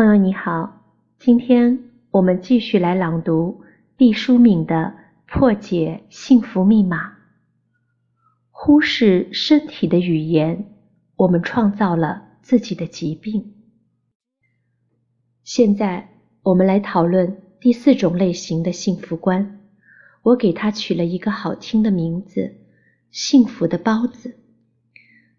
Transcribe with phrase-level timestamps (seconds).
[0.00, 0.82] 朋友你好，
[1.18, 1.78] 今天
[2.10, 3.60] 我们继续来朗读
[3.98, 4.74] 毕淑敏的
[5.26, 7.08] 《破解幸福密码》。
[8.50, 10.72] 忽视身体的语言，
[11.16, 13.52] 我们创造了自己的疾病。
[15.44, 16.08] 现在
[16.44, 19.60] 我们来讨论第四种类型的幸福观，
[20.22, 22.54] 我给它取了一个好听的名字——
[23.12, 24.34] 幸福的包子。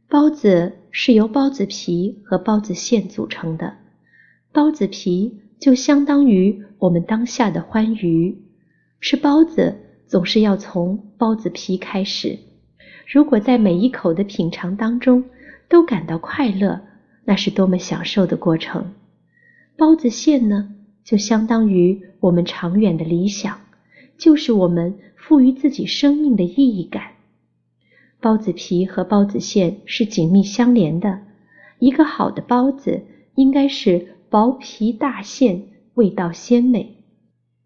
[0.07, 3.80] 包子是由包子皮和包子馅组成的。
[4.53, 8.37] 包子皮就相当于我们当下的欢愉。
[8.99, 9.77] 吃包子
[10.07, 12.37] 总是要从包子皮开始。
[13.07, 15.23] 如果在每一口的品尝当中
[15.69, 16.81] 都感到快乐，
[17.23, 18.93] 那是多么享受的过程。
[19.77, 23.61] 包子馅呢，就相当于我们长远的理想，
[24.17, 27.13] 就是我们赋予自己生命的意义感。
[28.19, 31.21] 包子皮和包子馅是紧密相连的。
[31.79, 33.03] 一个好的包子
[33.35, 34.09] 应该是。
[34.31, 35.61] 薄皮大馅，
[35.95, 37.03] 味道鲜美，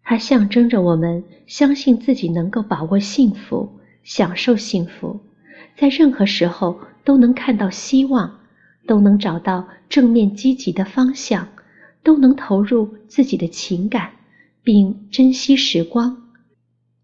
[0.02, 5.20] 它象征着我们相信自己能够把握幸福，享受幸福，
[5.76, 8.40] 在任何时候都能看到希望，
[8.84, 11.46] 都能找到正面积极的方向，
[12.02, 14.10] 都能投入自己的情感，
[14.64, 16.32] 并珍惜时光。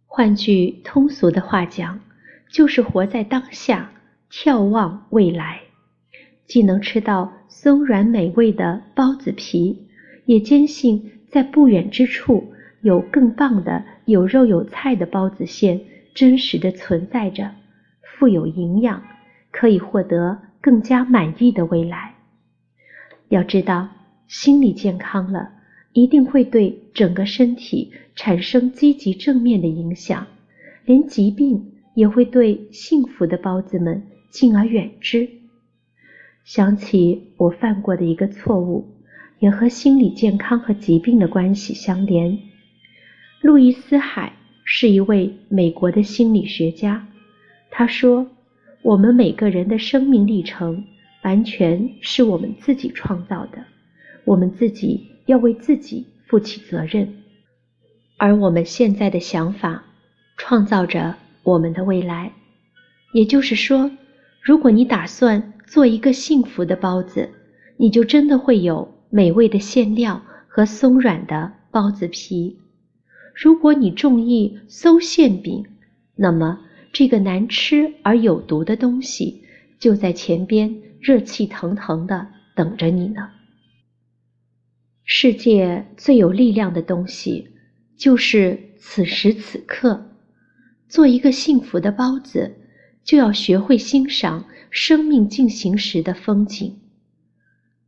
[0.07, 2.01] 换句通俗的话讲，
[2.51, 3.93] 就是活在当下，
[4.29, 5.62] 眺望未来。
[6.53, 9.87] 既能吃到松软美味的包子皮，
[10.27, 15.81] 也坚信在不远之处有更棒的有肉有菜的包子馅
[16.13, 17.53] 真实的存在着，
[18.03, 19.03] 富有营养，
[19.51, 22.17] 可以获得更加满意的未来。
[23.31, 23.89] 要知道，
[24.29, 25.53] 心理健康了，
[25.95, 30.27] 一定会对整个身体产生积极正面的影响，
[30.85, 35.27] 连疾病也会对幸福的包子们敬而远之。
[36.45, 38.87] 想起我犯过的一个错误，
[39.39, 42.39] 也和心理健康和疾病的关系相连。
[43.41, 44.33] 路易斯·海
[44.65, 47.07] 是一位美国的心理学家，
[47.71, 48.27] 他说
[48.83, 50.85] ：“我们每个人的生命历程
[51.23, 53.65] 完全是我们自己创造的，
[54.25, 57.23] 我们自己要为自己负起责任。
[58.19, 59.85] 而我们现在的想法
[60.37, 62.33] 创造着我们的未来。
[63.13, 63.91] 也就是说，
[64.43, 67.31] 如果你打算……”做一个幸福的包子，
[67.79, 72.59] 你就真的会有美味的馅料和松软的包子皮。
[73.35, 75.65] 如果你中意馊馅饼，
[76.15, 76.61] 那么
[76.93, 79.45] 这个难吃而有毒的东西
[79.79, 83.31] 就在前边热气腾腾的等着你呢。
[85.05, 87.49] 世界最有力量的东西
[87.97, 90.05] 就是此时此刻。
[90.87, 92.55] 做一个幸福的包子，
[93.05, 94.45] 就要学会欣赏。
[94.75, 96.75] 生命进行时的风景，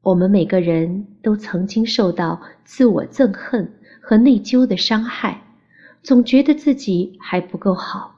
[0.03, 5.43] 我们每个人都曾经受到自我憎恨和内疚的伤害，
[6.03, 8.15] 总觉得自己还不够好。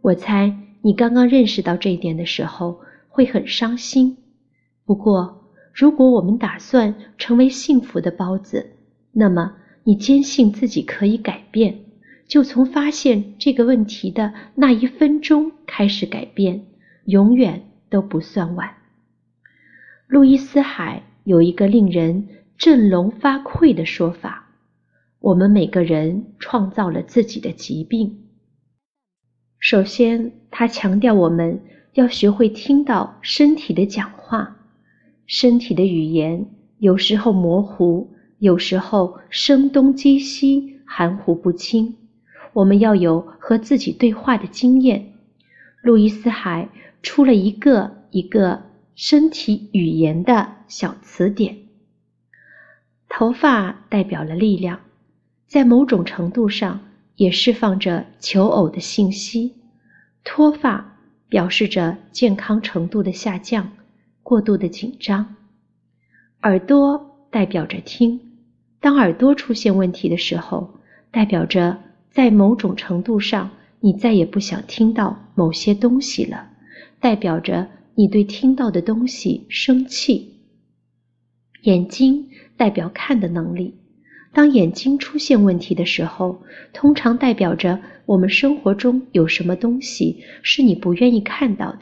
[0.00, 4.16] 我猜你刚刚认识到这一点的时候会很伤心。
[4.84, 8.68] 不过，如果我们打算成为幸福的包子，
[9.12, 9.54] 那么
[9.84, 11.81] 你坚信自己可以改变，
[12.32, 16.64] 就从发现这个问题的那一分钟开始改变，
[17.04, 17.68] 永远。
[17.90, 18.70] 都不算晚。
[20.06, 22.26] 路易斯·海有一个令人
[22.56, 24.48] 振聋发聩的说法
[25.20, 28.28] ：“我们每个人创造了自己的疾病。”
[29.60, 31.60] 首先，他强调我们
[31.92, 34.56] 要学会听到身体的讲话。
[35.26, 36.46] 身体的语言
[36.78, 41.94] 有时候模糊，有时候声东击西、含糊不清。
[42.52, 45.14] 我们要有和自己对话的经验。
[45.82, 46.68] 路易斯·海。
[47.02, 48.62] 出了一个一个
[48.94, 51.58] 身体语言的小词典。
[53.08, 54.78] 头发代表了力量，
[55.48, 56.78] 在某种程度上
[57.16, 59.56] 也释放着求偶的信息。
[60.22, 60.96] 脱发
[61.28, 63.72] 表示着健康程度的下降，
[64.22, 65.34] 过度的紧张。
[66.42, 68.20] 耳朵代表着听，
[68.78, 70.78] 当耳朵出现问题的时候，
[71.10, 71.80] 代表着
[72.12, 73.50] 在某种程度上
[73.80, 76.50] 你再也不想听到某些东西了。
[77.00, 77.66] 代表着
[77.96, 80.36] 你对听到的东西生气。
[81.62, 83.74] 眼睛代表看的能力，
[84.32, 86.42] 当眼睛出现问题的时候，
[86.72, 91.80] 通常代表着我们生活中有什么东西是你不愿意看到的。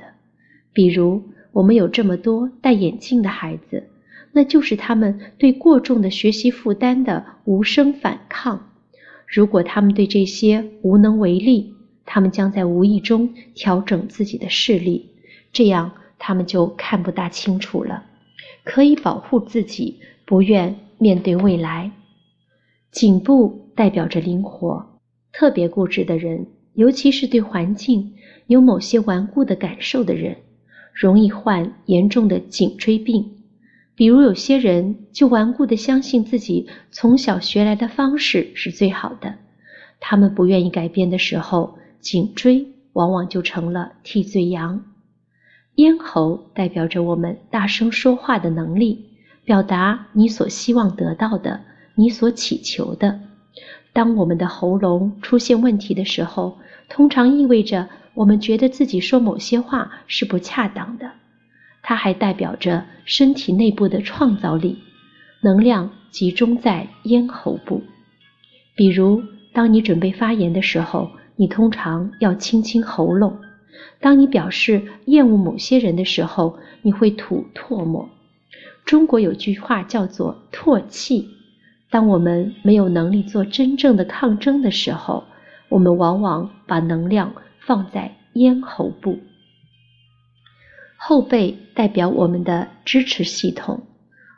[0.73, 1.23] 比如，
[1.53, 3.85] 我们有这么多戴眼镜的孩子，
[4.33, 8.70] 那就是他们对过重的学习负担的无声反抗。
[9.33, 11.73] 如果他们对这些无能为力，
[12.05, 15.11] 他们将在无意中调整自己的视力。
[15.53, 18.05] 这样，他们就看不大清楚了。
[18.65, 21.93] 可以保护自己，不愿面对未来。
[22.91, 24.99] 颈部代表着灵活，
[25.33, 28.15] 特别固执的人，尤其是对环境
[28.49, 30.37] 有某些顽固的感受的人，
[30.93, 33.40] 容易患严重的颈椎病。
[34.01, 39.35] 比如有些人就顽固地相信自己从小学来的方式是最好的，
[40.01, 44.83] 他们不愿意改变的时候，颈椎往往就成了替罪羊。
[45.75, 49.05] 咽喉代表着我们大声说话的能力，
[49.45, 51.61] 表达你所希望得到的，
[51.95, 53.21] 你所祈求的。
[53.93, 56.59] 当我们的喉咙出现问题的时候，
[56.89, 61.11] 通常意味着我们觉得自己说某些话是不恰当的。
[61.83, 64.79] 它还代表着身体内部的创造力，
[65.41, 67.83] 能量集中在咽喉部。
[68.75, 69.23] 比如，
[69.53, 73.33] 当你准备发言的时候，你通常要清清喉咙；
[74.01, 78.09] 当你表示厌恶某些人的时候，你会吐唾沫。
[78.85, 81.29] 中国有句话叫做“唾弃”。
[81.91, 85.25] 当我们没有能力做真正的抗争的时候，
[85.69, 89.19] 我们往往把能量放在咽喉部。
[91.03, 93.81] 后背代表我们的支持系统，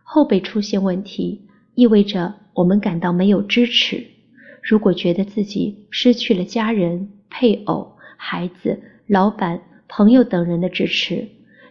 [0.05, 1.43] 后背出现问题，
[1.75, 4.06] 意味着我们感到没有支持。
[4.62, 11.26] 如果觉得自己失去了家人、配偶、孩子、老板、朋友等人的支持，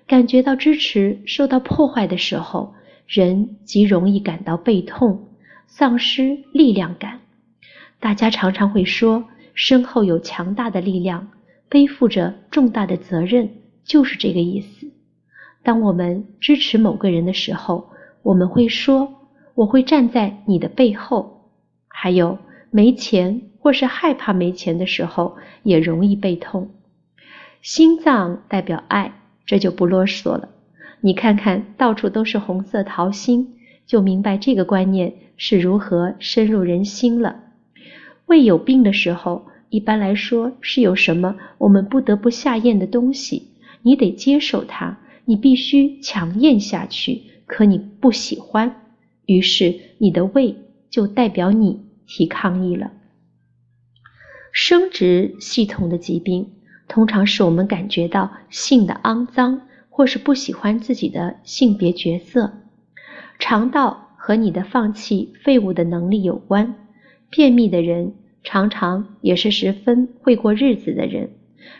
[0.05, 2.73] 感觉到支持受到破坏的时候，
[3.07, 5.29] 人极容易感到背痛，
[5.67, 7.21] 丧失力量感。
[8.01, 9.23] 大家常常会说，
[9.53, 11.29] 身后有强大的力量，
[11.69, 13.49] 背负着重大的责任。
[13.91, 14.89] 就是这个意思。
[15.63, 17.89] 当我们支持某个人的时候，
[18.23, 21.49] 我们会说：“我会站在你的背后。”
[21.93, 22.37] 还有
[22.69, 26.69] 没钱或是害怕没钱的时候，也容易背痛。
[27.61, 29.13] 心脏代表爱，
[29.45, 30.47] 这就不啰嗦了。
[31.01, 33.55] 你看看到处都是红色桃心，
[33.85, 37.35] 就明白这个观念是如何深入人心了。
[38.25, 43.50] 胃有病的时候，一般来说是有什么我们不得不下咽的东西。
[43.83, 47.23] 你得接受它，你必须强咽下去。
[47.45, 48.81] 可你不喜欢，
[49.25, 50.55] 于是你的胃
[50.89, 52.91] 就代表你提抗议了。
[54.53, 56.51] 生殖系统的疾病
[56.87, 62.53] 通常使我们感觉到性的肮脏，或是不喜欢自己的性别角色。
[63.39, 66.75] 肠道和你的放弃废物的能力有关。
[67.29, 68.13] 便秘的人
[68.43, 71.31] 常常也是十分会过日子的人，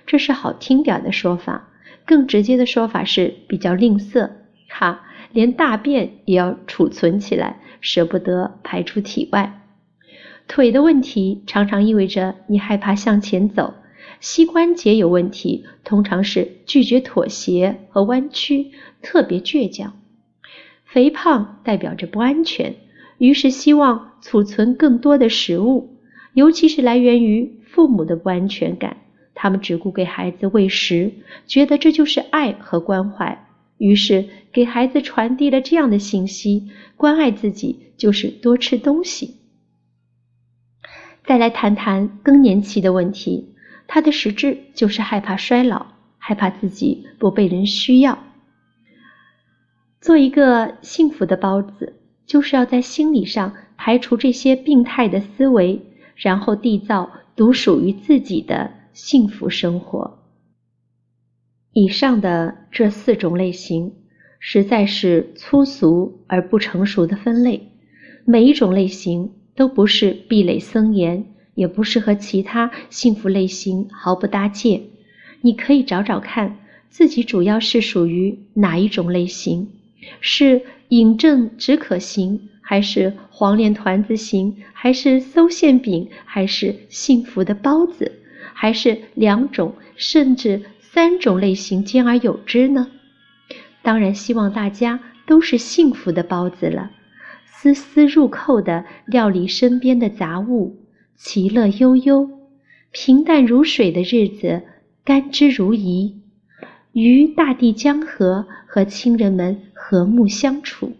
[0.06, 1.70] 这是好听点的说法。
[2.06, 4.30] 更直接的说法是比较吝啬，
[4.68, 9.62] 哈，连大便也要储存起来，舍不得排出体外。
[10.48, 13.74] 腿的问题常常意味着你害怕向前走，
[14.20, 18.72] 膝关节有问题，通常是拒绝妥协和弯曲，
[19.02, 19.94] 特别倔强。
[20.84, 22.76] 肥胖代表着不安全，
[23.18, 25.96] 于是希望储存更多的食物，
[26.34, 28.98] 尤其是来源于父母的不安全感。
[29.34, 31.14] 他们只顾给孩子喂食，
[31.48, 33.48] 觉得这就是爱和关怀，
[33.78, 39.38] 于是给孩子传递了这样的信息：关爱自己就是多吃东西。
[41.24, 43.56] 再来谈谈更年期的问题，
[43.88, 45.86] 它的实质就是害怕衰老，
[46.18, 48.18] 害怕自己不被人需要。
[50.02, 55.80] 做一个幸福的包子，就是要在心理上排除这些病态的思维，
[56.16, 58.81] 然后缔造独属于自己的。
[58.94, 60.20] 幸福生活。
[61.74, 63.94] 以上的这四种类型，
[64.40, 67.70] 实在是粗俗而不成熟的分类。
[68.26, 74.82] 每一种类型都不是壁垒森严，也不是和其他幸福类型毫不搭界。
[75.42, 79.70] 你可以找找看，自己主要是属于哪一种类型？
[80.20, 88.20] 是饮鸩止渴型，还是黄连团子型，还是馊馅饼，还是幸福的包子？
[88.54, 92.88] 还是两种甚至三种类型兼而有之呢？
[93.82, 96.92] 当然，希望大家都是幸福的包子了，
[97.46, 102.30] 丝丝入扣的料理身边的杂物，其乐悠悠，
[102.92, 104.62] 平淡如水的日子，
[105.04, 106.14] 甘之如饴，
[106.94, 110.92] 与大地江河和亲人们和睦相处，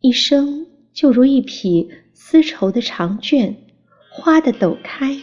[0.00, 3.56] 一生就如一匹丝绸的长卷，
[4.10, 5.16] 花的抖开。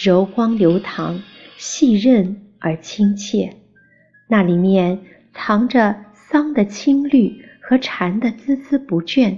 [0.00, 1.20] 柔光流淌，
[1.56, 3.56] 细润而亲切，
[4.28, 5.00] 那里面
[5.32, 9.36] 藏着桑的青绿和蝉的孜孜不倦，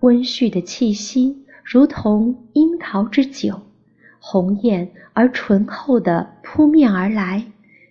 [0.00, 3.62] 温煦的气息如同樱桃之酒，
[4.18, 7.46] 红艳而醇厚的扑面而来，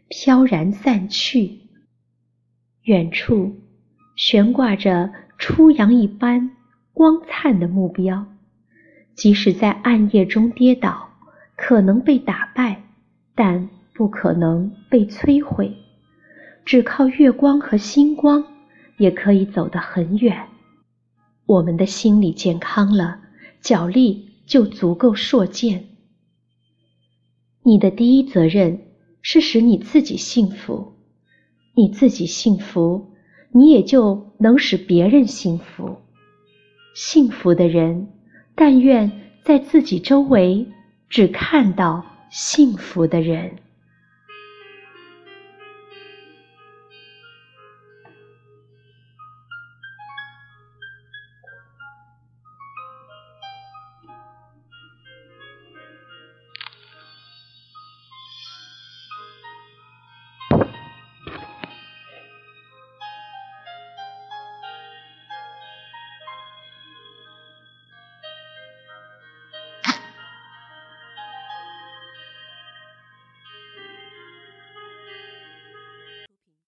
[0.10, 1.62] 飘然散去。
[2.84, 3.58] 远处
[4.16, 6.52] 悬挂着初阳一般
[6.94, 8.28] 光灿的目标，
[9.16, 11.09] 即使在暗夜中跌倒，
[11.62, 12.82] 可能被打败，
[13.36, 15.76] 但不可能被摧毁。
[16.66, 18.46] 只靠月光和星光，
[18.98, 20.48] 也可以走得很远。
[21.46, 23.20] 我们的心理健康了，
[23.60, 25.86] 脚力就足够硕健。
[27.64, 28.80] 你的第一责任
[29.22, 30.94] 是使你自己幸福，
[31.76, 33.12] 你自己幸福，
[33.52, 35.98] 你也就能使别人幸福。
[36.96, 38.08] 幸福的人，
[38.56, 39.12] 但愿
[39.44, 40.66] 在自己周围
[41.10, 43.58] 只看到幸福的人。